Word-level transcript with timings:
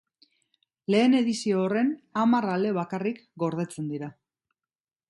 Lehen 0.93 1.17
edizio 1.19 1.61
horren 1.65 1.93
hamar 2.23 2.49
ale 2.55 2.73
bakarrik 2.81 3.21
gordetzen 3.45 3.97
dira. 3.97 4.15